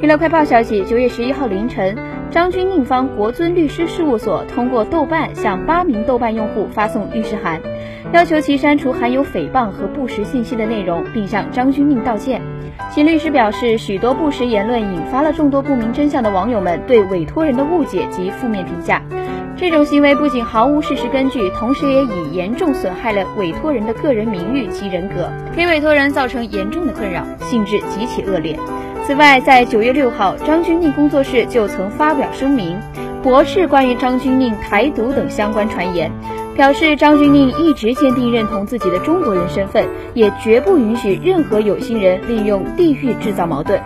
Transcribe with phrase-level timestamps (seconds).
[0.00, 1.96] 娱乐快报消息，九月十一号凌晨，
[2.30, 7.60] 张钧宁方国尊律师事务所通过豆瓣向八名豆瓣用户发送律师函，
[8.12, 12.42] 要求其删除含有诽谤和不实信息的内容，并向张钧宁道歉。
[12.90, 19.00] 其律师表示，许多不实言论引发了众多不明真相的网友们对委托人的误解及负面评价。
[19.56, 28.58] 这种行为不仅毫无事实根据，同时也已严重损害了委托人的个人名誉及人格，给委托人造成严重的困扰，性质极其恶劣。
[29.06, 32.78] 此外，在九月六号，张钧甯工作室就曾发表声明，
[33.22, 36.10] 驳斥关于张钧甯台独等相关传言，
[36.56, 43.78] 表示张钧甯一直坚定认同自己的中国人身份，也绝不允许任何有心人利用地域制造矛盾。